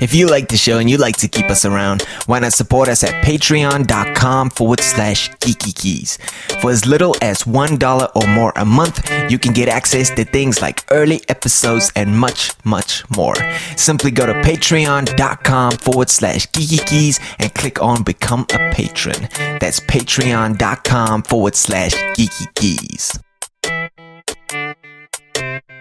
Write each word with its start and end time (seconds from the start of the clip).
If 0.00 0.14
you 0.14 0.28
like 0.28 0.48
the 0.48 0.56
show 0.56 0.78
and 0.78 0.88
you 0.88 0.96
like 0.96 1.16
to 1.18 1.28
keep 1.28 1.46
us 1.50 1.64
around, 1.64 2.02
why 2.26 2.38
not 2.38 2.52
support 2.52 2.88
us 2.88 3.02
at 3.04 3.24
patreon.com 3.24 4.50
forward 4.50 4.80
slash 4.80 5.30
geeky 5.40 5.74
keys. 5.74 6.18
For 6.60 6.70
as 6.70 6.86
little 6.86 7.16
as 7.22 7.44
$1 7.44 8.10
or 8.14 8.26
more 8.28 8.52
a 8.56 8.64
month, 8.64 9.08
you 9.30 9.38
can 9.38 9.52
get 9.52 9.68
access 9.68 10.10
to 10.10 10.24
things 10.24 10.62
like 10.62 10.84
early 10.90 11.20
episodes 11.28 11.92
and 11.96 12.18
much, 12.18 12.52
much 12.64 13.08
more. 13.10 13.34
Simply 13.76 14.10
go 14.10 14.26
to 14.26 14.34
patreon.com 14.34 15.72
forward 15.72 16.10
slash 16.10 16.46
geeky 16.48 16.84
keys 16.86 17.20
and 17.38 17.52
click 17.54 17.82
on 17.82 18.02
become 18.02 18.46
a 18.52 18.70
patron. 18.72 19.28
That's 19.60 19.80
patreon.com 19.80 21.22
forward 21.22 21.54
slash 21.54 21.94
geeky 22.14 22.54
keys. 22.54 23.18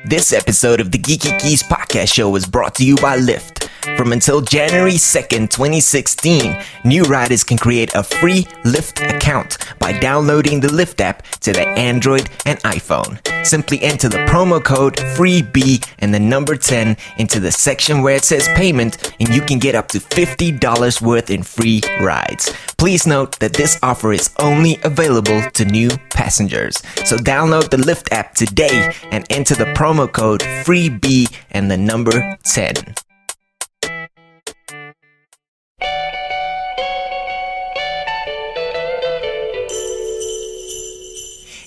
This 0.05 0.32
episode 0.32 0.80
of 0.80 0.92
the 0.92 0.98
Geeky 0.98 1.38
Keys 1.38 1.62
podcast 1.64 2.14
show 2.14 2.34
is 2.38 2.46
brought 2.46 2.76
to 2.76 2.86
you 2.86 2.96
by 2.96 3.18
Lyft. 3.20 3.57
From 3.96 4.12
until 4.12 4.42
January 4.42 4.94
2nd, 4.94 5.50
2016, 5.50 6.58
new 6.84 7.04
riders 7.04 7.44
can 7.44 7.58
create 7.58 7.94
a 7.95 8.04
free 8.04 8.44
Lyft 8.64 9.08
account 9.08 9.58
by 9.80 9.98
downloading 9.98 10.59
the 10.59 10.68
Lyft 10.68 11.00
app 11.02 11.23
to 11.41 11.54
the 11.54 11.68
Android 11.68 12.30
and 12.45 12.59
iPhone. 12.64 13.20
Simply 13.45 13.81
enter 13.81 14.09
the 14.09 14.26
promo 14.26 14.64
code 14.64 14.98
FREEB 14.98 15.88
and 16.00 16.14
the 16.14 16.20
number 16.20 16.55
10 16.55 16.98
into 17.18 17.40
the 17.40 17.52
section 17.52 18.02
where 18.02 18.16
it 18.16 18.26
says 18.26 18.48
payment, 18.55 19.14
and 19.20 19.30
you 19.34 19.42
can 19.42 19.58
get 19.58 19.73
up 19.73 19.88
to 19.90 20.00
$50 20.00 21.02
worth 21.02 21.30
in 21.30 21.44
free 21.44 21.81
rides. 22.02 22.54
Please 22.78 23.08
note 23.08 23.40
that 23.40 23.54
this 23.54 23.80
offer 23.81 24.12
is 24.12 24.30
only 24.40 24.78
available 24.84 25.42
to 25.52 25.66
new 25.66 25.90
passengers. 26.09 26.84
So 27.06 27.16
download 27.17 27.70
the 27.70 27.78
Lyft 27.78 28.12
app 28.12 28.36
today 28.36 28.94
and 29.12 29.26
enter 29.30 29.56
the 29.56 29.73
promo 29.73 30.12
code 30.12 30.42
FREEB 30.42 31.34
and 31.52 31.72
the 31.72 31.78
number 31.78 32.38
10. 32.44 32.76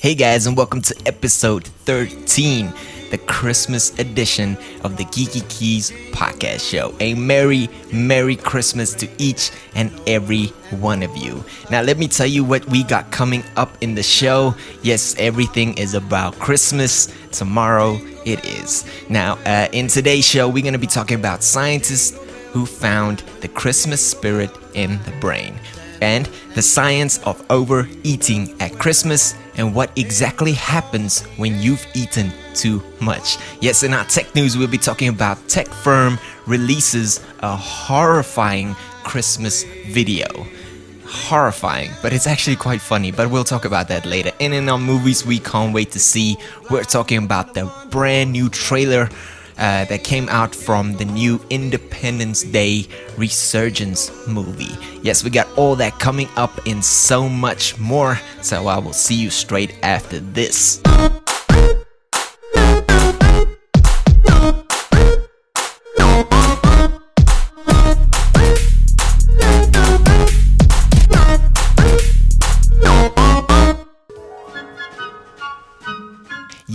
Hey 0.02 0.14
guys, 0.14 0.46
and 0.46 0.56
welcome 0.56 0.80
to 0.80 0.96
episode 1.04 1.66
13, 1.66 2.72
the 3.10 3.18
Christmas 3.18 3.98
edition 3.98 4.56
of 4.82 4.96
the 4.96 5.04
Geeky 5.04 5.46
Keys 5.50 5.90
podcast 6.12 6.66
show. 6.70 6.94
A 7.00 7.12
Merry, 7.12 7.68
Merry 7.92 8.34
Christmas 8.34 8.94
to 8.94 9.06
each 9.18 9.50
and 9.74 9.92
every 10.06 10.46
one 10.80 11.02
of 11.02 11.14
you. 11.18 11.44
Now, 11.70 11.82
let 11.82 11.98
me 11.98 12.08
tell 12.08 12.26
you 12.26 12.42
what 12.44 12.64
we 12.70 12.82
got 12.82 13.10
coming 13.10 13.44
up 13.56 13.76
in 13.82 13.94
the 13.94 14.02
show. 14.02 14.54
Yes, 14.80 15.14
everything 15.18 15.76
is 15.76 15.92
about 15.92 16.34
Christmas. 16.38 17.14
Tomorrow 17.30 17.98
it 18.24 18.42
is. 18.46 18.86
Now, 19.10 19.34
uh, 19.44 19.68
in 19.72 19.88
today's 19.88 20.26
show, 20.26 20.48
we're 20.48 20.62
going 20.62 20.72
to 20.72 20.78
be 20.78 20.86
talking 20.86 21.18
about 21.18 21.42
scientists 21.42 22.18
who 22.52 22.64
found 22.64 23.18
the 23.42 23.48
Christmas 23.48 24.00
spirit 24.00 24.50
in 24.72 24.92
the 25.02 25.12
brain 25.20 25.60
and 26.00 26.24
the 26.54 26.62
science 26.62 27.18
of 27.24 27.44
overeating 27.50 28.58
at 28.62 28.72
Christmas 28.78 29.34
and 29.56 29.74
what 29.74 29.96
exactly 29.96 30.52
happens 30.52 31.22
when 31.36 31.60
you've 31.60 31.86
eaten 31.94 32.32
too 32.54 32.82
much. 33.00 33.38
Yes, 33.60 33.82
in 33.82 33.94
our 33.94 34.04
tech 34.04 34.34
news, 34.34 34.56
we'll 34.56 34.68
be 34.68 34.78
talking 34.78 35.08
about 35.08 35.48
tech 35.48 35.68
firm 35.68 36.18
releases 36.46 37.20
a 37.40 37.56
horrifying 37.56 38.74
Christmas 39.04 39.64
video. 39.88 40.26
Horrifying, 41.04 41.90
but 42.02 42.12
it's 42.12 42.26
actually 42.26 42.56
quite 42.56 42.80
funny, 42.80 43.10
but 43.10 43.30
we'll 43.30 43.44
talk 43.44 43.64
about 43.64 43.88
that 43.88 44.06
later. 44.06 44.30
And 44.40 44.54
in 44.54 44.68
our 44.68 44.78
movies, 44.78 45.26
we 45.26 45.40
can't 45.40 45.74
wait 45.74 45.90
to 45.92 45.98
see. 45.98 46.36
We're 46.70 46.84
talking 46.84 47.18
about 47.18 47.54
the 47.54 47.70
brand 47.90 48.32
new 48.32 48.48
trailer 48.48 49.08
uh, 49.60 49.84
that 49.84 50.02
came 50.02 50.28
out 50.30 50.54
from 50.54 50.94
the 50.94 51.04
new 51.04 51.40
Independence 51.50 52.42
Day 52.42 52.86
Resurgence 53.16 54.26
movie. 54.26 54.74
Yes, 55.02 55.22
we 55.22 55.30
got 55.30 55.46
all 55.56 55.76
that 55.76 55.98
coming 55.98 56.28
up 56.36 56.66
and 56.66 56.84
so 56.84 57.28
much 57.28 57.78
more. 57.78 58.18
So 58.42 58.66
I 58.66 58.78
will 58.78 58.94
see 58.94 59.14
you 59.14 59.30
straight 59.30 59.76
after 59.82 60.18
this. 60.18 60.82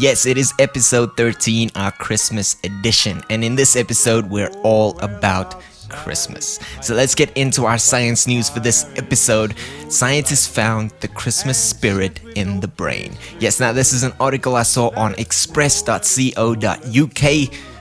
Yes, 0.05 0.27
it 0.27 0.37
is 0.37 0.53
episode 0.59 1.17
13, 1.17 1.71
our 1.73 1.91
Christmas 1.91 2.57
edition. 2.63 3.23
And 3.31 3.43
in 3.43 3.55
this 3.55 3.75
episode, 3.75 4.29
we're 4.29 4.51
all 4.61 4.95
about 4.99 5.59
Christmas. 5.89 6.59
So 6.83 6.93
let's 6.93 7.15
get 7.15 7.35
into 7.35 7.65
our 7.65 7.79
science 7.79 8.27
news 8.27 8.47
for 8.47 8.59
this 8.59 8.85
episode. 8.97 9.55
Scientists 9.89 10.45
found 10.45 10.91
the 10.99 11.07
Christmas 11.07 11.57
spirit 11.57 12.19
in 12.35 12.59
the 12.59 12.67
brain. 12.67 13.17
Yes, 13.39 13.59
now 13.59 13.73
this 13.73 13.93
is 13.93 14.03
an 14.03 14.13
article 14.19 14.55
I 14.55 14.61
saw 14.61 14.89
on 14.95 15.15
express.co.uk 15.15 15.95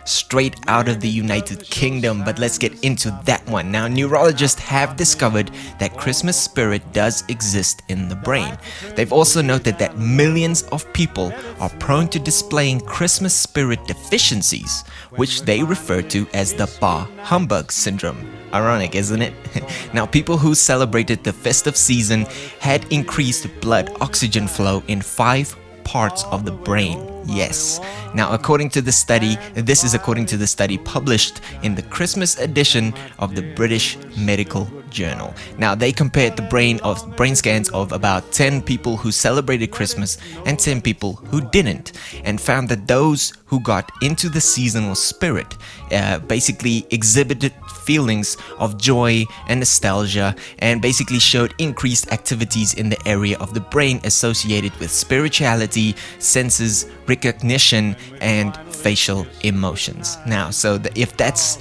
straight 0.05 0.57
out 0.67 0.89
of 0.89 1.01
the 1.01 1.09
United 1.09 1.63
Kingdom, 1.71 2.25
but 2.25 2.39
let's 2.39 2.59
get 2.59 2.85
into 2.85 3.11
that 3.25 3.47
one. 3.49 3.71
Now, 3.71 3.89
neurologists 3.89 4.61
have 4.61 4.97
discovered 4.97 5.51
that 5.79 5.97
Christmas 5.97 6.41
spirit 6.41 6.83
does 6.93 7.25
exist 7.29 7.83
in 7.89 8.09
the 8.09 8.17
brain. 8.17 8.57
They've 8.95 9.13
also 9.13 9.43
noted 9.43 9.79
that 9.79 9.99
millions 9.99 10.63
of 10.65 10.91
people 10.93 11.33
are 11.61 11.71
prone 11.71 12.09
to 12.09 12.19
displaying 12.19 12.81
Christmas 12.81 13.35
spirit 13.35 13.85
deficiencies, 13.87 14.83
which 15.17 15.43
they 15.43 15.63
refer 15.63 16.03
to 16.03 16.27
as 16.35 16.55
the 16.55 16.71
Bah 16.81 17.07
Humbug 17.23 17.73
syndrome. 17.73 18.31
Ironic, 18.53 18.95
isn't 18.95 19.23
it? 19.23 19.35
now, 19.95 20.07
people 20.07 20.39
who 20.39 20.55
celebrated 20.55 21.25
the 21.25 21.33
festive 21.33 21.77
season 21.77 22.27
had 22.61 22.91
increased 22.93 23.49
blood 23.61 23.91
oxygen 24.01 24.47
flow 24.47 24.83
in 24.87 25.03
five 25.03 25.57
parts 25.83 26.25
of 26.25 26.45
the 26.45 26.53
brain. 26.53 27.14
Yes. 27.27 27.81
Now, 28.15 28.33
according 28.33 28.71
to 28.71 28.83
the 28.83 28.93
study, 28.93 29.37
this 29.55 29.83
is 29.85 29.95
according 29.95 30.27
to 30.27 30.37
the 30.37 30.47
study 30.47 30.79
published 30.79 31.41
in 31.63 31.75
the 31.75 31.83
Christmas 31.83 32.39
edition 32.39 32.95
of 33.19 33.35
the 33.35 33.43
British 33.55 33.97
Medical 34.17 34.69
Journal. 34.91 35.35
Now, 35.59 35.75
they 35.75 35.93
compared 35.93 36.37
the 36.37 36.43
brain 36.43 36.79
of 36.83 37.17
brain 37.17 37.35
scans 37.35 37.69
of 37.71 37.93
about 37.93 38.31
10 38.33 38.63
people 38.63 38.97
who 38.97 39.11
celebrated 39.11 39.73
Christmas 39.73 40.19
and 40.47 40.59
10 40.59 40.81
people 40.83 41.15
who 41.31 41.41
didn't, 41.41 41.93
and 42.25 42.41
found 42.41 42.69
that 42.69 42.87
those 42.87 43.33
who 43.47 43.61
got 43.61 43.91
into 44.03 44.29
the 44.29 44.41
seasonal 44.41 44.95
spirit 44.95 45.57
uh, 45.93 46.19
basically 46.21 46.87
exhibited 46.91 47.53
feelings 47.85 48.37
of 48.59 48.79
joy 48.79 49.25
and 49.49 49.61
nostalgia 49.61 50.35
and 50.59 50.81
basically 50.81 51.19
showed 51.19 51.55
increased 51.59 52.11
activities 52.13 52.75
in 52.75 52.89
the 52.89 52.99
area 53.07 53.39
of 53.39 53.55
the 53.55 53.61
brain 53.61 54.01
associated 54.05 54.75
with 54.81 54.91
spirituality, 54.91 55.95
senses, 56.19 56.87
recognition, 57.15 57.97
and 58.21 58.57
facial 58.85 59.27
emotions. 59.43 60.19
Now, 60.27 60.51
so 60.51 60.79
the, 60.79 60.91
if 60.99 61.17
that's 61.17 61.59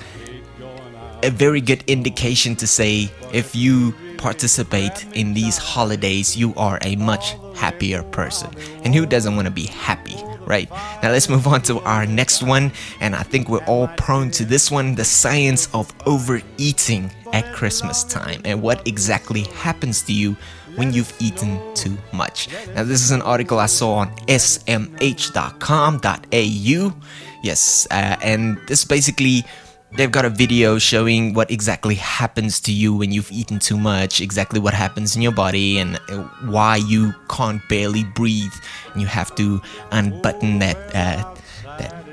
a 1.23 1.29
very 1.29 1.61
good 1.61 1.83
indication 1.87 2.55
to 2.57 2.67
say 2.67 3.09
if 3.31 3.55
you 3.55 3.93
participate 4.17 5.05
in 5.13 5.33
these 5.33 5.57
holidays, 5.57 6.35
you 6.35 6.53
are 6.55 6.79
a 6.81 6.95
much 6.95 7.35
happier 7.55 8.03
person. 8.03 8.49
And 8.83 8.95
who 8.95 9.05
doesn't 9.05 9.35
want 9.35 9.47
to 9.47 9.53
be 9.53 9.67
happy, 9.67 10.17
right? 10.45 10.69
Now 11.01 11.11
let's 11.11 11.29
move 11.29 11.45
on 11.47 11.61
to 11.63 11.79
our 11.81 12.05
next 12.05 12.41
one. 12.41 12.71
And 12.99 13.15
I 13.15 13.23
think 13.23 13.47
we're 13.47 13.65
all 13.65 13.87
prone 14.05 14.31
to 14.31 14.45
this 14.45 14.71
one 14.71 14.95
the 14.95 15.05
science 15.05 15.69
of 15.73 15.93
overeating 16.05 17.11
at 17.33 17.45
Christmas 17.53 18.03
time 18.03 18.41
and 18.45 18.61
what 18.61 18.87
exactly 18.87 19.43
happens 19.67 20.03
to 20.03 20.13
you 20.13 20.35
when 20.75 20.93
you've 20.93 21.13
eaten 21.19 21.59
too 21.75 21.97
much. 22.11 22.49
Now, 22.75 22.83
this 22.83 23.01
is 23.01 23.11
an 23.11 23.21
article 23.21 23.59
I 23.59 23.67
saw 23.67 23.95
on 23.95 24.15
smh.com.au. 24.27 24.83
Yes, 27.43 27.87
uh, 27.91 28.15
and 28.23 28.57
this 28.67 28.85
basically 28.85 29.43
they've 29.95 30.11
got 30.11 30.25
a 30.25 30.29
video 30.29 30.79
showing 30.79 31.33
what 31.33 31.51
exactly 31.51 31.95
happens 31.95 32.59
to 32.61 32.71
you 32.71 32.95
when 32.95 33.11
you've 33.11 33.31
eaten 33.31 33.59
too 33.59 33.77
much, 33.77 34.21
exactly 34.21 34.59
what 34.59 34.73
happens 34.73 35.15
in 35.15 35.21
your 35.21 35.31
body, 35.31 35.77
and 35.79 35.99
uh, 36.09 36.23
why 36.45 36.77
you 36.77 37.13
can't 37.29 37.61
barely 37.69 38.03
breathe. 38.15 38.53
And 38.93 39.01
you 39.01 39.07
have 39.07 39.35
to 39.35 39.61
unbutton 39.91 40.59
that 40.59 40.77
uh, 40.95 41.35
that 41.77 42.03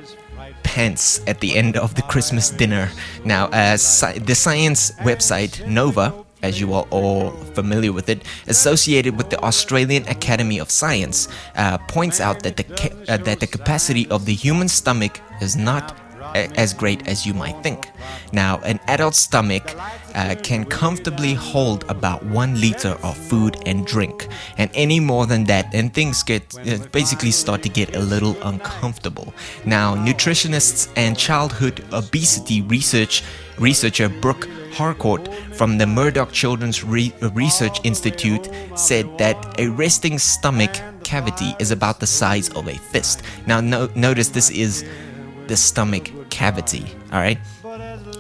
pants 0.62 1.20
at 1.26 1.40
the 1.40 1.56
end 1.56 1.76
of 1.76 1.94
the 1.94 2.02
Christmas 2.02 2.50
dinner. 2.50 2.90
Now, 3.24 3.46
uh, 3.46 3.74
sci- 3.74 4.18
the 4.18 4.34
science 4.34 4.92
website 5.02 5.66
Nova. 5.66 6.24
As 6.42 6.60
you 6.60 6.72
are 6.72 6.86
all 6.90 7.30
familiar 7.54 7.92
with 7.92 8.08
it, 8.08 8.24
associated 8.46 9.16
with 9.16 9.28
the 9.30 9.38
Australian 9.44 10.06
Academy 10.08 10.58
of 10.58 10.70
Science, 10.70 11.28
uh, 11.56 11.78
points 11.78 12.20
out 12.20 12.42
that 12.42 12.56
the 12.56 12.64
ca- 12.64 12.96
uh, 13.08 13.16
that 13.18 13.40
the 13.40 13.46
capacity 13.46 14.08
of 14.08 14.24
the 14.24 14.34
human 14.34 14.68
stomach 14.68 15.20
is 15.40 15.56
not 15.56 15.96
as 16.34 16.72
great 16.74 17.06
as 17.08 17.26
you 17.26 17.34
might 17.34 17.62
think. 17.62 17.88
Now, 18.32 18.58
an 18.64 18.80
adult 18.86 19.14
stomach 19.14 19.74
uh, 20.14 20.34
can 20.42 20.64
comfortably 20.64 21.34
hold 21.34 21.84
about 21.88 22.24
one 22.24 22.60
liter 22.60 22.96
of 23.02 23.16
food 23.16 23.56
and 23.66 23.86
drink, 23.86 24.28
and 24.56 24.70
any 24.74 25.00
more 25.00 25.26
than 25.26 25.44
that, 25.44 25.74
and 25.74 25.92
things 25.92 26.22
get 26.22 26.42
uh, 26.58 26.78
basically 26.92 27.30
start 27.30 27.62
to 27.62 27.68
get 27.68 27.96
a 27.96 28.00
little 28.00 28.36
uncomfortable. 28.42 29.32
Now, 29.64 29.94
nutritionists 29.94 30.88
and 30.96 31.16
childhood 31.16 31.84
obesity 31.92 32.62
research 32.62 33.22
researcher 33.58 34.08
Brooke 34.08 34.48
Harcourt 34.72 35.28
from 35.54 35.76
the 35.78 35.86
Murdoch 35.86 36.32
Children's 36.32 36.82
Re- 36.82 37.12
Research 37.34 37.80
Institute 37.84 38.48
said 38.74 39.06
that 39.18 39.36
a 39.60 39.68
resting 39.68 40.18
stomach 40.18 40.70
cavity 41.04 41.54
is 41.58 41.70
about 41.70 42.00
the 42.00 42.06
size 42.06 42.48
of 42.50 42.68
a 42.68 42.74
fist. 42.74 43.22
Now, 43.46 43.60
no- 43.60 43.90
notice 43.94 44.28
this 44.28 44.50
is 44.50 44.84
the 45.50 45.56
stomach 45.56 46.12
cavity, 46.30 46.86
alright? 47.12 47.38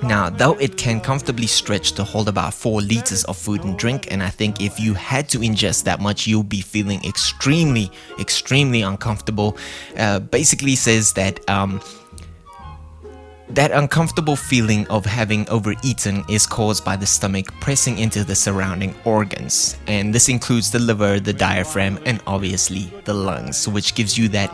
Now, 0.02 0.30
though 0.30 0.54
it 0.54 0.76
can 0.76 1.00
comfortably 1.00 1.46
stretch 1.46 1.92
to 1.92 2.02
hold 2.02 2.28
about 2.28 2.52
4 2.54 2.80
liters 2.80 3.22
of 3.24 3.38
food 3.38 3.62
and 3.62 3.78
drink, 3.78 4.10
and 4.10 4.20
I 4.20 4.30
think 4.30 4.60
if 4.60 4.80
you 4.80 4.94
had 4.94 5.28
to 5.28 5.38
ingest 5.38 5.84
that 5.84 6.00
much, 6.00 6.26
you'll 6.26 6.42
be 6.42 6.60
feeling 6.60 7.00
extremely, 7.04 7.92
extremely 8.18 8.82
uncomfortable. 8.82 9.56
Uh, 9.96 10.18
basically, 10.18 10.74
says 10.74 11.12
that 11.12 11.48
um, 11.48 11.80
that 13.50 13.70
uncomfortable 13.70 14.36
feeling 14.36 14.86
of 14.88 15.04
having 15.04 15.48
overeaten 15.48 16.24
is 16.28 16.46
caused 16.46 16.84
by 16.84 16.96
the 16.96 17.06
stomach 17.06 17.46
pressing 17.60 17.98
into 17.98 18.24
the 18.24 18.34
surrounding 18.34 18.94
organs, 19.04 19.76
and 19.86 20.12
this 20.12 20.28
includes 20.28 20.70
the 20.70 20.78
liver, 20.80 21.20
the 21.20 21.32
diaphragm, 21.32 21.98
and 22.06 22.20
obviously 22.26 22.92
the 23.04 23.14
lungs, 23.14 23.68
which 23.68 23.94
gives 23.94 24.18
you 24.18 24.28
that 24.28 24.50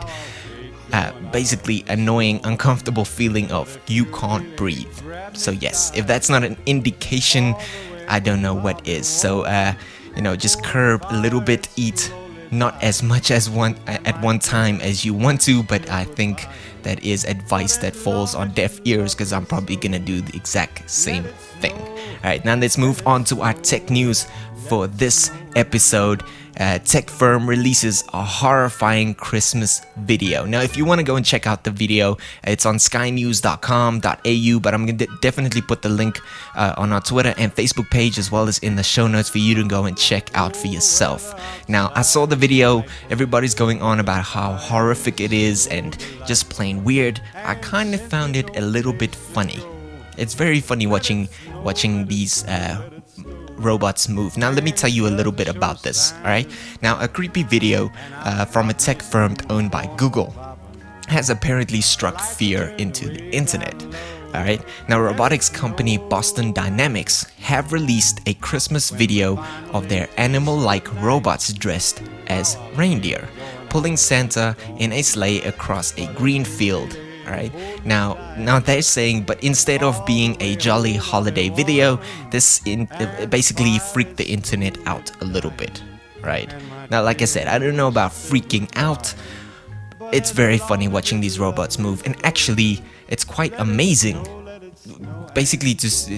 uh, 0.93 1.11
basically 1.31 1.83
annoying, 1.87 2.39
uncomfortable 2.43 3.05
feeling 3.05 3.51
of 3.51 3.77
you 3.87 4.05
can't 4.05 4.55
breathe. 4.55 4.87
So, 5.33 5.51
yes, 5.51 5.91
if 5.95 6.07
that's 6.07 6.29
not 6.29 6.43
an 6.43 6.57
indication, 6.65 7.55
I 8.07 8.19
don't 8.19 8.41
know 8.41 8.53
what 8.53 8.87
is. 8.87 9.07
So, 9.07 9.41
uh, 9.41 9.73
you 10.15 10.21
know, 10.21 10.35
just 10.35 10.63
curb 10.63 11.05
a 11.09 11.17
little 11.17 11.41
bit, 11.41 11.67
eat 11.75 12.11
not 12.51 12.81
as 12.81 13.03
much 13.03 13.31
as 13.31 13.49
one 13.49 13.75
at 13.87 14.19
one 14.21 14.39
time 14.39 14.79
as 14.81 15.03
you 15.03 15.13
want 15.13 15.41
to, 15.41 15.63
but 15.63 15.89
I 15.89 16.03
think 16.03 16.45
that 16.83 17.03
is 17.03 17.25
advice 17.25 17.77
that 17.77 17.95
falls 17.95 18.35
on 18.35 18.51
deaf 18.51 18.79
ears 18.85 19.13
because 19.13 19.33
I'm 19.33 19.45
probably 19.45 19.75
gonna 19.75 19.99
do 19.99 20.21
the 20.21 20.35
exact 20.35 20.89
same 20.89 21.23
thing. 21.59 21.75
Alright, 22.17 22.45
now 22.45 22.55
let's 22.55 22.77
move 22.77 23.05
on 23.05 23.23
to 23.25 23.41
our 23.41 23.53
tech 23.53 23.89
news 23.89 24.27
for 24.67 24.87
this 24.87 25.31
episode 25.55 26.23
uh, 26.59 26.79
tech 26.79 27.09
firm 27.09 27.47
releases 27.47 28.03
a 28.13 28.23
horrifying 28.23 29.13
Christmas 29.13 29.81
video. 29.97 30.45
Now, 30.45 30.61
if 30.61 30.75
you 30.75 30.85
want 30.85 30.99
to 30.99 31.03
go 31.03 31.15
and 31.15 31.25
check 31.25 31.45
out 31.45 31.63
the 31.63 31.71
video, 31.71 32.17
it's 32.43 32.65
on 32.65 32.77
skynews.com.au, 32.77 34.59
but 34.59 34.73
I'm 34.73 34.85
going 34.85 34.97
to 34.97 35.07
definitely 35.21 35.61
put 35.61 35.81
the 35.81 35.89
link 35.89 36.19
uh, 36.55 36.73
on 36.77 36.91
our 36.91 37.01
Twitter 37.01 37.33
and 37.37 37.53
Facebook 37.53 37.89
page 37.89 38.17
as 38.17 38.31
well 38.31 38.47
as 38.47 38.59
in 38.59 38.75
the 38.75 38.83
show 38.83 39.07
notes 39.07 39.29
for 39.29 39.37
you 39.37 39.55
to 39.55 39.63
go 39.67 39.85
and 39.85 39.97
check 39.97 40.29
out 40.35 40.55
for 40.55 40.67
yourself. 40.67 41.33
Now, 41.69 41.91
I 41.95 42.01
saw 42.01 42.25
the 42.25 42.35
video, 42.35 42.83
everybody's 43.09 43.53
going 43.55 43.81
on 43.81 43.99
about 43.99 44.23
how 44.23 44.53
horrific 44.53 45.19
it 45.19 45.33
is 45.33 45.67
and 45.67 45.97
just 46.25 46.49
plain 46.49 46.83
weird. 46.83 47.21
I 47.35 47.55
kind 47.55 47.93
of 47.93 48.01
found 48.01 48.35
it 48.35 48.57
a 48.57 48.61
little 48.61 48.93
bit 48.93 49.13
funny. 49.13 49.59
It's 50.17 50.33
very 50.33 50.59
funny 50.61 50.87
watching 50.87 51.29
watching 51.63 52.07
these 52.07 52.43
uh, 52.45 52.81
robots 53.57 54.07
move. 54.09 54.37
Now, 54.37 54.49
let 54.51 54.63
me 54.63 54.71
tell 54.71 54.89
you 54.89 55.07
a 55.07 55.09
little 55.09 55.31
bit 55.31 55.47
about 55.47 55.83
this, 55.83 56.13
alright? 56.19 56.49
Now, 56.81 56.99
a 57.01 57.07
creepy 57.07 57.43
video 57.43 57.91
uh, 58.13 58.45
from 58.45 58.69
a 58.69 58.73
tech 58.73 59.01
firm 59.01 59.35
owned 59.49 59.71
by 59.71 59.89
Google 59.97 60.33
has 61.07 61.29
apparently 61.29 61.81
struck 61.81 62.19
fear 62.19 62.75
into 62.77 63.09
the 63.09 63.29
internet. 63.33 63.85
Alright, 64.35 64.61
now 64.89 64.99
robotics 64.99 65.49
company 65.49 65.97
Boston 65.97 66.51
Dynamics 66.51 67.23
have 67.39 67.71
released 67.71 68.19
a 68.27 68.33
Christmas 68.35 68.89
video 68.89 69.37
of 69.71 69.87
their 69.87 70.09
animal 70.17 70.57
like 70.57 70.93
robots 71.01 71.53
dressed 71.53 72.03
as 72.27 72.57
reindeer, 72.75 73.27
pulling 73.69 73.95
Santa 73.95 74.55
in 74.79 74.91
a 74.91 75.01
sleigh 75.01 75.41
across 75.43 75.97
a 75.97 76.11
green 76.13 76.43
field 76.43 76.97
right? 77.27 77.51
Now, 77.85 78.35
now 78.37 78.59
they're 78.59 78.81
saying, 78.81 79.23
but 79.23 79.43
instead 79.43 79.83
of 79.83 80.05
being 80.05 80.37
a 80.39 80.55
jolly 80.55 80.95
holiday 80.95 81.49
video, 81.49 81.99
this 82.31 82.61
in, 82.65 82.87
basically 83.29 83.79
freaked 83.79 84.17
the 84.17 84.25
internet 84.25 84.77
out 84.85 85.11
a 85.21 85.25
little 85.25 85.51
bit, 85.51 85.83
right? 86.21 86.53
Now, 86.89 87.03
like 87.03 87.21
I 87.21 87.25
said, 87.25 87.47
I 87.47 87.59
don't 87.59 87.75
know 87.75 87.87
about 87.87 88.11
freaking 88.11 88.69
out. 88.75 89.13
It's 90.13 90.31
very 90.31 90.57
funny 90.57 90.87
watching 90.87 91.19
these 91.19 91.39
robots 91.39 91.77
move, 91.77 92.01
and 92.05 92.15
actually, 92.25 92.81
it's 93.09 93.23
quite 93.23 93.53
amazing 93.57 94.25
basically 95.33 95.73
just 95.73 96.09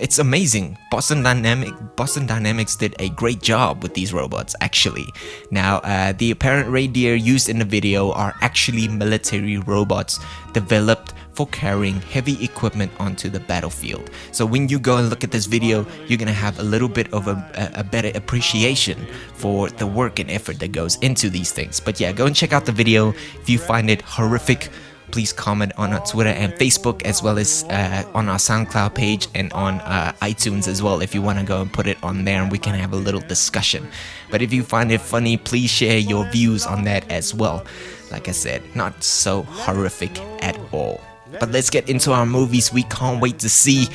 it's 0.00 0.18
amazing. 0.18 0.78
Boston 0.90 1.22
Dynamic 1.22 1.74
Boston 1.96 2.26
Dynamics 2.26 2.76
did 2.76 2.94
a 2.98 3.08
great 3.10 3.42
job 3.42 3.82
with 3.82 3.94
these 3.94 4.12
robots 4.12 4.54
actually. 4.60 5.06
Now, 5.50 5.78
uh, 5.78 6.12
the 6.12 6.30
apparent 6.30 6.68
reindeer 6.68 7.14
used 7.14 7.48
in 7.48 7.58
the 7.58 7.64
video 7.64 8.12
are 8.12 8.34
actually 8.40 8.88
military 8.88 9.58
robots 9.58 10.20
developed 10.52 11.14
for 11.32 11.46
carrying 11.48 12.00
heavy 12.02 12.42
equipment 12.44 12.90
onto 12.98 13.28
the 13.28 13.38
battlefield. 13.38 14.10
So 14.32 14.44
when 14.44 14.68
you 14.68 14.80
go 14.80 14.96
and 14.96 15.08
look 15.08 15.22
at 15.22 15.30
this 15.30 15.46
video, 15.46 15.86
you're 16.08 16.18
gonna 16.18 16.32
have 16.32 16.58
a 16.58 16.64
little 16.64 16.88
bit 16.88 17.12
of 17.12 17.28
a, 17.28 17.72
a 17.74 17.84
better 17.84 18.10
appreciation 18.16 19.06
for 19.34 19.70
the 19.70 19.86
work 19.86 20.18
and 20.18 20.30
effort 20.30 20.58
that 20.58 20.72
goes 20.72 20.96
into 20.96 21.30
these 21.30 21.52
things. 21.52 21.78
But 21.78 22.00
yeah, 22.00 22.10
go 22.10 22.26
and 22.26 22.34
check 22.34 22.52
out 22.52 22.66
the 22.66 22.72
video 22.72 23.10
if 23.40 23.48
you 23.48 23.58
find 23.58 23.88
it 23.88 24.02
horrific 24.02 24.70
please 25.10 25.32
comment 25.32 25.72
on 25.76 25.92
our 25.92 26.04
Twitter 26.06 26.30
and 26.30 26.52
Facebook, 26.54 27.02
as 27.04 27.22
well 27.22 27.38
as 27.38 27.64
uh, 27.64 28.04
on 28.14 28.28
our 28.28 28.36
SoundCloud 28.38 28.94
page 28.94 29.28
and 29.34 29.52
on 29.52 29.80
uh, 29.80 30.12
iTunes 30.22 30.68
as 30.68 30.82
well. 30.82 31.00
If 31.00 31.14
you 31.14 31.22
want 31.22 31.38
to 31.38 31.44
go 31.44 31.62
and 31.62 31.72
put 31.72 31.86
it 31.86 32.02
on 32.02 32.24
there, 32.24 32.42
and 32.42 32.50
we 32.50 32.58
can 32.58 32.74
have 32.74 32.92
a 32.92 32.96
little 32.96 33.20
discussion. 33.20 33.88
But 34.30 34.42
if 34.42 34.52
you 34.52 34.62
find 34.62 34.90
it 34.92 35.00
funny, 35.00 35.36
please 35.36 35.70
share 35.70 35.98
your 35.98 36.30
views 36.30 36.66
on 36.66 36.84
that 36.84 37.10
as 37.10 37.34
well. 37.34 37.64
Like 38.10 38.28
I 38.28 38.32
said, 38.32 38.62
not 38.74 39.02
so 39.02 39.42
horrific 39.42 40.18
at 40.42 40.58
all. 40.72 41.00
But 41.40 41.50
let's 41.50 41.70
get 41.70 41.88
into 41.88 42.12
our 42.12 42.24
movies 42.24 42.72
we 42.72 42.84
can't 42.84 43.20
wait 43.20 43.38
to 43.40 43.48
see. 43.48 43.88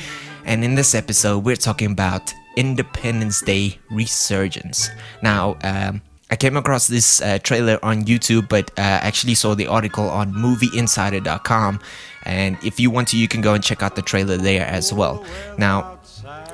And 0.44 0.62
in 0.62 0.74
this 0.74 0.94
episode, 0.94 1.44
we're 1.44 1.56
talking 1.56 1.90
about 1.90 2.32
Independence 2.56 3.40
Day 3.40 3.78
Resurgence. 3.90 4.90
Now, 5.22 5.56
um, 5.64 6.00
I 6.34 6.36
came 6.36 6.56
across 6.56 6.88
this 6.88 7.22
uh, 7.22 7.38
trailer 7.38 7.78
on 7.80 8.06
YouTube, 8.06 8.48
but 8.48 8.68
uh, 8.76 8.98
actually 9.06 9.36
saw 9.36 9.54
the 9.54 9.68
article 9.68 10.10
on 10.10 10.32
movieinsider.com. 10.32 11.78
And 12.24 12.58
if 12.64 12.80
you 12.80 12.90
want 12.90 13.06
to, 13.08 13.16
you 13.16 13.28
can 13.28 13.40
go 13.40 13.54
and 13.54 13.62
check 13.62 13.84
out 13.84 13.94
the 13.94 14.02
trailer 14.02 14.36
there 14.36 14.66
as 14.66 14.92
well. 14.92 15.24
Now, 15.58 16.00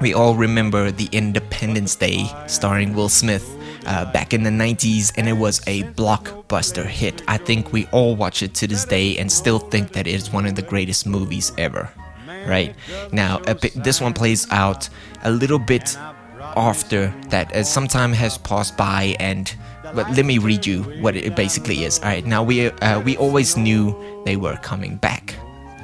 we 0.03 0.13
all 0.13 0.35
remember 0.35 0.91
the 0.91 1.09
Independence 1.13 1.97
Day 1.97 2.27
starring 2.47 2.93
Will 2.93 3.09
Smith 3.09 3.57
uh, 3.87 4.13
back 4.13 4.35
in 4.35 4.43
the 4.43 4.51
90s, 4.51 5.15
and 5.17 5.27
it 5.27 5.39
was 5.39 5.63
a 5.67 5.85
blockbuster 5.95 6.85
hit. 6.85 7.23
I 7.27 7.39
think 7.39 7.73
we 7.73 7.87
all 7.87 8.15
watch 8.15 8.43
it 8.43 8.53
to 8.57 8.67
this 8.67 8.85
day 8.85 9.17
and 9.17 9.33
still 9.33 9.59
think 9.59 9.93
that 9.93 10.07
it 10.07 10.13
is 10.13 10.31
one 10.31 10.45
of 10.45 10.57
the 10.57 10.63
greatest 10.63 11.07
movies 11.07 11.53
ever. 11.57 11.91
Right 12.47 12.75
now, 13.13 13.39
this 13.75 13.99
one 13.99 14.13
plays 14.13 14.47
out 14.51 14.91
a 15.25 15.31
little 15.31 15.59
bit 15.59 15.97
after 16.57 17.15
that 17.29 17.53
as 17.53 17.73
some 17.73 17.89
time 17.89 18.13
has 18.13 18.39
passed 18.39 18.77
by 18.77 19.17
and 19.21 19.55
but 19.95 20.11
let 20.17 20.25
me 20.25 20.39
read 20.39 20.67
you 20.67 20.83
what 21.01 21.17
it 21.17 21.35
basically 21.37 21.85
is. 21.85 21.99
All 21.99 22.07
right 22.07 22.25
now 22.25 22.43
we 22.43 22.71
uh, 22.71 23.01
we 23.01 23.17
always 23.17 23.57
knew 23.57 23.95
they 24.25 24.37
were 24.37 24.57
coming 24.57 24.97
back. 24.97 25.35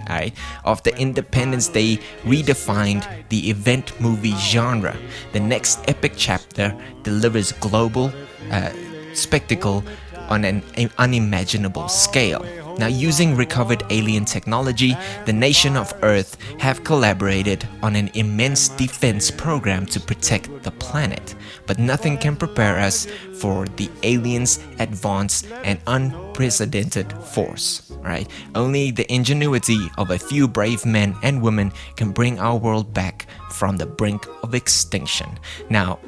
All 0.09 0.17
right 0.17 0.35
after 0.65 0.91
independence 0.91 1.69
day 1.69 1.99
redefined 2.23 3.07
the 3.29 3.51
event 3.51 3.99
movie 4.01 4.37
genre. 4.37 4.97
The 5.33 5.41
next 5.41 5.81
epic 5.89 6.13
chapter 6.17 6.75
delivers 7.03 7.53
global 7.53 8.13
uh, 8.51 8.71
spectacle 9.15 9.83
on 10.29 10.45
an 10.45 10.63
unimaginable 10.99 11.89
scale 11.89 12.45
now, 12.79 12.89
using 12.89 13.37
recovered 13.37 13.85
alien 13.89 14.27
technology, 14.27 14.95
the 15.25 15.33
nation 15.33 15.77
of 15.77 15.95
Earth 16.03 16.37
have 16.59 16.85
collaborated 16.85 17.67
on 17.83 17.97
an 17.97 18.11
immense 18.13 18.69
defense 18.69 19.31
program 19.31 19.87
to 19.87 20.01
protect 20.01 20.63
the 20.63 20.71
planet. 20.73 21.35
But 21.67 21.79
nothing 21.79 22.19
can 22.19 22.37
prepare 22.37 22.79
us 22.79 23.07
for 23.41 23.67
the 23.77 23.91
aliens' 24.03 24.61
advanced 24.79 25.47
and 25.65 25.81
unprecedented 25.87 27.13
force. 27.13 27.91
Right? 28.03 28.29
Only 28.55 28.91
the 28.91 29.11
ingenuity 29.13 29.89
of 29.97 30.11
a 30.11 30.19
few 30.19 30.47
brave 30.47 30.85
men 30.85 31.17
and 31.23 31.43
women 31.43 31.73
can 31.97 32.13
bring 32.13 32.39
our 32.39 32.57
world 32.57 32.93
back 32.93 33.27
from 33.51 33.79
the 33.79 33.87
brink 33.87 34.27
of 34.43 34.55
extinction. 34.55 35.39
Now, 35.71 35.99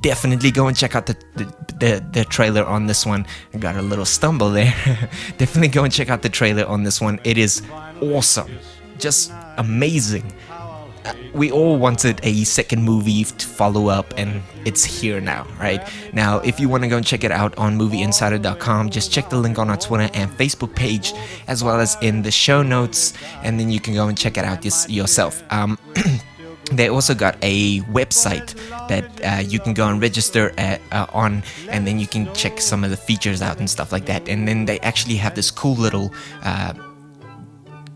definitely 0.00 0.50
go 0.50 0.68
and 0.68 0.76
check 0.76 0.94
out 0.94 1.06
the, 1.06 1.16
the, 1.34 1.44
the, 1.78 2.06
the, 2.12 2.24
trailer 2.24 2.64
on 2.64 2.86
this 2.86 3.06
one. 3.06 3.26
I 3.54 3.58
got 3.58 3.76
a 3.76 3.82
little 3.82 4.04
stumble 4.04 4.50
there. 4.50 4.74
definitely 5.38 5.68
go 5.68 5.84
and 5.84 5.92
check 5.92 6.10
out 6.10 6.22
the 6.22 6.28
trailer 6.28 6.66
on 6.66 6.82
this 6.82 7.00
one. 7.00 7.20
It 7.24 7.38
is 7.38 7.62
awesome. 8.00 8.58
Just 8.98 9.32
amazing. 9.56 10.32
uh, 11.04 11.14
we 11.32 11.50
all 11.50 11.78
wanted 11.78 12.20
a 12.22 12.44
second 12.44 12.82
movie 12.82 13.24
to 13.24 13.46
follow 13.46 13.88
up, 13.88 14.12
and 14.16 14.42
it's 14.64 14.84
here 14.84 15.20
now, 15.20 15.46
right? 15.58 15.80
Now, 16.12 16.38
if 16.40 16.58
you 16.60 16.68
want 16.68 16.82
to 16.82 16.88
go 16.88 16.96
and 16.96 17.06
check 17.06 17.24
it 17.24 17.30
out 17.30 17.56
on 17.56 17.78
movieinsider.com, 17.78 18.90
just 18.90 19.12
check 19.12 19.30
the 19.30 19.38
link 19.38 19.58
on 19.58 19.70
our 19.70 19.76
Twitter 19.76 20.10
and 20.14 20.30
Facebook 20.32 20.74
page, 20.74 21.12
as 21.46 21.62
well 21.62 21.80
as 21.80 21.96
in 22.02 22.22
the 22.22 22.30
show 22.30 22.62
notes, 22.62 23.14
and 23.42 23.58
then 23.58 23.70
you 23.70 23.80
can 23.80 23.94
go 23.94 24.08
and 24.08 24.18
check 24.18 24.36
it 24.36 24.44
out 24.44 24.64
yourself. 24.90 25.42
Um, 25.50 25.78
they 26.72 26.88
also 26.88 27.14
got 27.14 27.36
a 27.42 27.80
website 27.82 28.54
that 28.88 29.04
uh, 29.24 29.40
you 29.40 29.58
can 29.58 29.74
go 29.74 29.88
and 29.88 30.00
register 30.00 30.52
at, 30.58 30.80
uh, 30.92 31.06
on 31.12 31.42
and 31.68 31.86
then 31.86 31.98
you 31.98 32.06
can 32.06 32.32
check 32.34 32.60
some 32.60 32.84
of 32.84 32.90
the 32.90 32.96
features 32.96 33.42
out 33.42 33.58
and 33.58 33.68
stuff 33.68 33.92
like 33.92 34.06
that. 34.06 34.28
And 34.28 34.46
then 34.46 34.64
they 34.64 34.78
actually 34.80 35.16
have 35.16 35.34
this 35.34 35.50
cool 35.50 35.74
little 35.74 36.12
uh, 36.42 36.74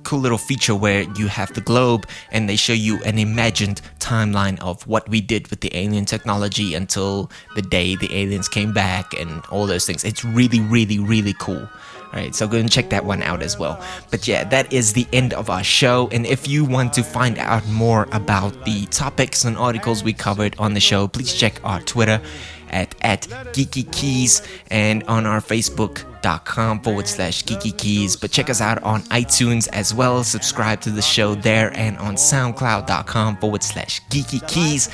cool 0.04 0.20
little 0.20 0.38
feature 0.38 0.74
where 0.74 1.02
you 1.16 1.26
have 1.26 1.52
the 1.54 1.60
globe 1.60 2.06
and 2.32 2.48
they 2.48 2.56
show 2.56 2.72
you 2.72 3.00
an 3.04 3.18
imagined 3.18 3.80
timeline 3.98 4.58
of 4.60 4.86
what 4.86 5.08
we 5.08 5.20
did 5.20 5.48
with 5.48 5.60
the 5.60 5.74
alien 5.76 6.04
technology 6.04 6.74
until 6.74 7.30
the 7.54 7.62
day 7.62 7.96
the 7.96 8.12
aliens 8.14 8.48
came 8.48 8.72
back 8.72 9.14
and 9.14 9.42
all 9.50 9.66
those 9.66 9.86
things. 9.86 10.04
It's 10.04 10.24
really 10.24 10.60
really 10.60 10.98
really 10.98 11.34
cool 11.38 11.68
Alright, 12.12 12.34
so 12.34 12.46
go 12.46 12.58
and 12.58 12.70
check 12.70 12.90
that 12.90 13.06
one 13.06 13.22
out 13.22 13.42
as 13.42 13.58
well. 13.58 13.82
But 14.10 14.28
yeah, 14.28 14.44
that 14.44 14.70
is 14.70 14.92
the 14.92 15.06
end 15.14 15.32
of 15.32 15.48
our 15.48 15.64
show. 15.64 16.08
And 16.12 16.26
if 16.26 16.46
you 16.46 16.64
want 16.64 16.92
to 16.94 17.02
find 17.02 17.38
out 17.38 17.66
more 17.68 18.06
about 18.12 18.66
the 18.66 18.84
topics 18.86 19.44
and 19.44 19.56
articles 19.56 20.04
we 20.04 20.12
covered 20.12 20.54
on 20.58 20.74
the 20.74 20.80
show, 20.80 21.08
please 21.08 21.32
check 21.32 21.58
our 21.64 21.80
Twitter 21.80 22.20
at, 22.68 22.94
at 23.00 23.22
Geeky 23.54 23.90
Keys 23.92 24.42
and 24.70 25.02
on 25.04 25.24
our 25.24 25.40
Facebook 25.40 26.04
com 26.44 26.80
forward 26.80 27.08
slash 27.08 27.42
geeky 27.44 27.76
keys. 27.76 28.16
But 28.16 28.30
check 28.30 28.48
us 28.48 28.60
out 28.60 28.82
on 28.82 29.02
iTunes 29.02 29.68
as 29.72 29.92
well. 29.92 30.22
Subscribe 30.24 30.80
to 30.82 30.90
the 30.90 31.02
show 31.02 31.34
there 31.34 31.76
and 31.76 31.98
on 31.98 32.14
soundcloud.com 32.14 33.38
forward 33.38 33.62
slash 33.62 34.00
geeky 34.08 34.46
keys. 34.48 34.88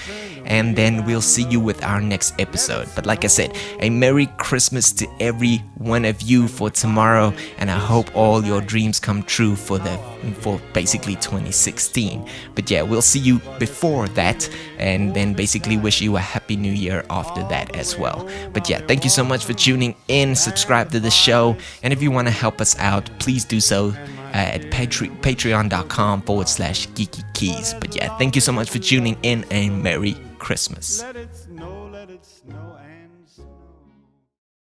And 0.45 0.77
then 0.77 1.05
we'll 1.05 1.21
see 1.21 1.45
you 1.45 1.61
with 1.61 1.83
our 1.83 2.01
next 2.01 2.35
episode. 2.41 2.89
But 2.95 3.07
like 3.07 3.25
I 3.25 3.29
said, 3.29 3.57
a 3.81 3.91
Merry 3.91 4.27
Christmas 4.39 4.93
to 4.93 5.07
every 5.21 5.59
one 5.77 6.05
of 6.05 6.23
you 6.23 6.49
for 6.49 6.71
tomorrow. 6.71 7.33
And 7.59 7.71
I 7.71 7.79
hope 7.79 8.15
all 8.17 8.45
your 8.45 8.61
dreams 8.61 8.99
come 9.01 9.23
true 9.23 9.57
for 9.57 9.79
the 9.79 9.99
for 10.41 10.61
basically 10.73 11.15
2016. 11.17 12.29
But 12.55 12.71
yeah, 12.71 12.83
we'll 12.83 13.03
see 13.03 13.19
you 13.19 13.41
before 13.59 14.09
that 14.09 14.49
and 14.79 15.15
then 15.15 15.35
basically 15.35 15.77
wish 15.77 16.01
you 16.01 16.17
a 16.17 16.21
happy 16.21 16.57
new 16.57 16.73
year 16.73 17.05
after 17.11 17.43
that 17.49 17.75
as 17.77 17.99
well. 17.99 18.29
But 18.53 18.69
yeah, 18.69 18.81
thank 18.87 19.05
you 19.05 19.11
so 19.11 19.25
much 19.25 19.45
for 19.45 19.53
tuning 19.53 19.95
in. 20.09 20.35
Subscribe 20.35 20.91
to 20.93 21.01
the 21.01 21.11
show. 21.11 21.57
And 21.83 21.93
if 21.93 22.03
you 22.03 22.11
want 22.11 22.29
to 22.29 22.33
help 22.33 22.61
us 22.61 22.79
out, 22.79 23.11
please 23.19 23.45
do 23.45 23.61
so 23.61 23.89
uh, 23.89 24.57
at 24.57 24.71
patre- 24.71 25.09
patreon.com 25.23 26.23
forward 26.23 26.49
slash 26.49 26.89
geeky 26.89 27.23
keys. 27.35 27.75
But 27.75 27.95
yeah, 27.97 28.17
thank 28.19 28.35
you 28.35 28.41
so 28.41 28.53
much 28.53 28.71
for 28.71 28.79
tuning 28.79 29.17
in 29.23 29.45
and 29.51 29.83
Merry 29.83 30.17
Christmas. 30.39 31.03